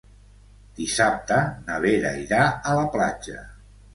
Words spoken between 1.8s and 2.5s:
Vera irà